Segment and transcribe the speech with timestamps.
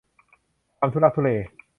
[0.79, 1.29] ความทุลักทุเล